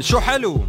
شو 0.00 0.20
حلو 0.20 0.64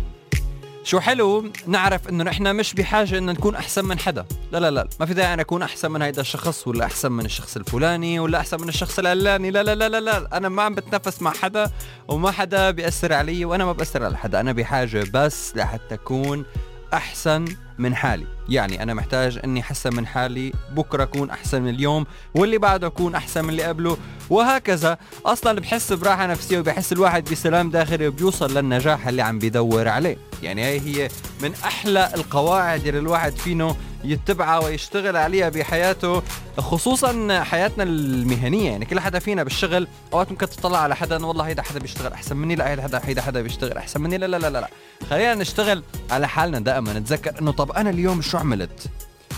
شو 0.83 0.99
حلو 0.99 1.45
نعرف 1.67 2.09
انه 2.09 2.23
نحن 2.23 2.55
مش 2.55 2.73
بحاجه 2.73 3.17
انه 3.17 3.31
نكون 3.31 3.55
احسن 3.55 3.85
من 3.85 3.99
حدا 3.99 4.26
لا 4.52 4.57
لا 4.57 4.71
لا 4.71 4.88
ما 4.99 5.05
في 5.05 5.13
داعي 5.13 5.34
أنا 5.34 5.41
اكون 5.41 5.62
احسن 5.62 5.91
من 5.91 6.02
هيدا 6.02 6.21
الشخص 6.21 6.67
ولا 6.67 6.85
احسن 6.85 7.12
من 7.12 7.26
الشخص 7.26 7.55
الفلاني 7.57 8.20
ولا 8.20 8.39
احسن 8.39 8.62
من 8.62 8.70
الشخص 8.70 8.99
العلاني 8.99 9.52
لا 9.52 9.63
لا 9.63 9.76
لا 9.76 9.89
لا, 9.89 9.99
لا. 9.99 10.38
أنا 10.38 10.49
ما 10.49 10.63
عم 10.63 10.76
بتنافس 10.76 11.21
مع 11.21 11.31
حدا 11.34 11.71
وما 12.07 12.31
حدا 12.31 12.71
بياثر 12.71 13.13
علي 13.13 13.45
وأنا 13.45 13.65
ما 13.65 13.71
بأثر 13.71 14.04
على 14.04 14.17
حدا 14.17 14.40
أنا 14.40 14.51
بحاجه 14.51 15.05
بس 15.13 15.55
لحتى 15.55 15.95
اكون 15.95 16.45
أحسن 16.93 17.45
من 17.77 17.95
حالي. 17.95 18.25
يعني 18.49 18.83
أنا 18.83 18.93
محتاج 18.93 19.39
إني 19.43 19.61
أحسن 19.61 19.95
من 19.95 20.07
حالي 20.07 20.53
بكرة 20.71 21.03
أكون 21.03 21.29
أحسن 21.29 21.61
من 21.61 21.70
اليوم 21.70 22.05
واللي 22.35 22.57
بعده 22.57 22.88
أكون 22.88 23.15
أحسن 23.15 23.43
من 23.43 23.49
اللي 23.49 23.63
قبله 23.63 23.97
وهكذا. 24.29 24.98
أصلا 25.25 25.59
بحس 25.59 25.93
براحة 25.93 26.25
نفسية 26.25 26.59
وبحس 26.59 26.93
الواحد 26.93 27.29
بسلام 27.31 27.70
داخلي 27.70 28.07
وبيوصل 28.07 28.57
للنجاح 28.57 29.07
اللي 29.07 29.21
عم 29.21 29.39
بيدور 29.39 29.87
عليه. 29.87 30.17
يعني 30.43 30.63
هي 30.63 30.79
هي 30.79 31.09
من 31.41 31.51
أحلى 31.65 32.11
القواعد 32.15 32.87
اللي 32.87 32.99
الواحد 32.99 33.31
فينه 33.31 33.75
يتبعها 34.04 34.59
ويشتغل 34.59 35.18
عليها 35.18 35.49
بحياته 35.49 36.23
خصوصا 36.57 37.43
حياتنا 37.43 37.84
المهنية. 37.84 38.71
يعني 38.71 38.85
كل 38.85 38.99
حدا 38.99 39.20
فينا 39.20 39.43
بالشغل 39.43 39.87
أوقات 40.13 40.32
ممكن 40.32 40.49
تطلع 40.49 40.77
على 40.77 40.96
حدا 40.96 41.26
والله 41.26 41.43
هيدا 41.43 41.62
حدا 41.62 41.79
بيشتغل 41.79 42.13
أحسن 42.13 42.37
مني 42.37 42.55
لا 42.55 42.70
هيدا 42.70 42.81
حدا 42.81 43.01
هيدا 43.04 43.21
حدا 43.21 43.41
بيشتغل 43.41 43.77
أحسن 43.77 44.01
مني 44.01 44.18
لا 44.18 44.26
لا 44.26 44.37
لا 44.37 44.49
لا 44.49 44.70
خلينا 45.09 45.35
نشتغل 45.35 45.84
على 46.12 46.27
حالنا 46.27 46.59
دائما. 46.59 46.93
نتذكر 46.93 47.41
إنه 47.41 47.51
طب 47.51 47.71
أنا 47.71 47.90
اليوم 47.90 48.21
شو 48.21 48.37
عملت؟ 48.37 48.87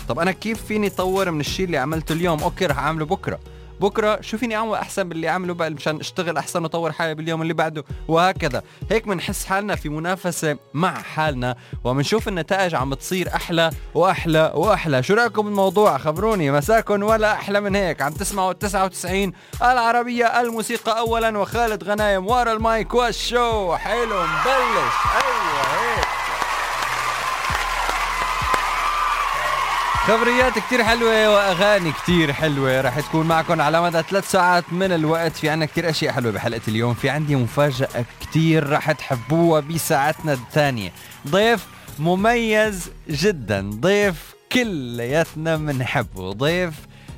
طب 0.08 0.18
أنا 0.18 0.32
كيف 0.32 0.64
فيني 0.64 0.90
طور 0.90 1.30
من 1.30 1.40
الشيء 1.40 1.66
اللي 1.66 1.78
عملته 1.78 2.12
اليوم؟ 2.12 2.42
أوكي 2.42 2.66
رح 2.66 2.78
أعمله 2.78 3.06
بكرة. 3.06 3.38
بكرة 3.80 4.20
شو 4.20 4.38
فيني 4.38 4.56
أعمل 4.56 4.74
أحسن 4.74 5.08
باللي 5.08 5.28
عمله 5.28 5.54
بقى 5.54 5.70
مشان 5.70 6.00
أشتغل 6.00 6.36
أحسن 6.36 6.62
وأطور 6.62 6.92
حالي 6.92 7.14
باليوم 7.14 7.42
اللي 7.42 7.54
بعده 7.54 7.84
وهكذا. 8.08 8.62
هيك 8.90 9.08
بنحس 9.08 9.44
حالنا 9.44 9.76
في 9.76 9.88
منافسة 9.88 10.56
مع 10.74 10.94
حالنا 11.02 11.56
وبنشوف 11.84 12.28
النتائج 12.28 12.74
عم 12.74 12.94
تصير 12.94 13.34
أحلى 13.34 13.70
وأحلى 13.94 14.52
وأحلى. 14.54 15.02
شو 15.02 15.14
رأيكم 15.14 15.42
بالموضوع؟ 15.42 15.98
خبروني 15.98 16.50
مساكن 16.50 17.02
ولا 17.02 17.32
أحلى 17.32 17.60
من 17.60 17.74
هيك؟ 17.76 18.02
عم 18.02 18.12
تسمعوا 18.12 18.52
99 18.52 19.32
العربية 19.62 20.40
الموسيقى 20.40 20.98
اولا 20.98 21.38
وخالد 21.38 21.84
غنايم 21.84 22.26
ورا 22.26 22.52
المايك 22.52 22.94
والشو. 22.94 23.76
حلو 23.76 24.22
مبلش. 24.22 24.94
أيوه 25.14 25.62
هيك. 25.96 26.25
خبريات 30.06 30.58
كتير 30.58 30.84
حلوة 30.84 31.34
وأغاني 31.34 31.92
كتير 31.92 32.32
حلوة. 32.32 32.80
رح 32.80 33.00
تكون 33.00 33.26
معكم 33.26 33.60
على 33.60 33.82
مدى 33.82 34.02
ثلاث 34.02 34.30
ساعات 34.30 34.72
من 34.72 34.92
الوقت. 34.92 35.36
في 35.36 35.48
عنا 35.48 35.66
كتير 35.66 35.90
أشياء 35.90 36.12
حلوة 36.12 36.32
بحلقة 36.32 36.60
اليوم. 36.68 36.94
في 36.94 37.10
عندي 37.10 37.36
مفاجأة 37.36 38.04
كتير 38.20 38.70
رح 38.70 38.92
تحبوها 38.92 39.60
بساعتنا 39.60 40.32
الثانية. 40.32 40.92
ضيف 41.28 41.66
مميز 41.98 42.90
جدا. 43.08 43.70
ضيف 43.70 44.34
كلياتنا 44.52 45.56
بنحبه 45.56 46.32
ضيف 46.32 46.74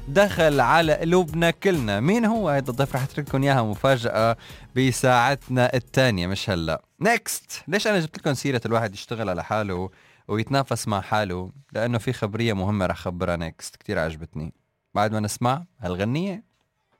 دخل 0.09 0.61
على 0.61 0.92
قلوبنا 0.94 1.50
كلنا. 1.50 2.00
مين 2.00 2.25
هو 2.25 2.48
هذا 2.48 2.71
الضيف؟ 2.71 2.94
رح 2.97 3.03
اترككم 3.03 3.43
إياها 3.43 3.62
مفاجأة 3.62 4.37
بساعتنا 4.77 5.75
الثانية. 5.75 6.27
مش 6.27 6.50
هلأ. 6.50 6.82
نيكست 7.00 7.62
ليش 7.69 7.87
أنا 7.87 8.00
جبت 8.00 8.19
لكم 8.19 8.34
سيرة 8.34 8.60
الواحد 8.66 8.94
يشتغل 8.94 9.28
على 9.28 9.44
حاله 9.44 9.91
ويتنافس 10.28 10.89
مع 10.89 11.00
حاله 11.00 11.53
لأنه 11.72 11.99
في 11.99 12.12
خبرية 12.12 12.53
مهمة 12.53 12.87
رح 12.87 12.97
خبرها 12.97 13.37
نيكست 13.37 13.77
كثير 13.77 13.99
عجبتني. 13.99 14.55
بعد 14.94 15.12
ما 15.12 15.21
نسمع 15.21 15.65
هالغنية. 15.78 16.44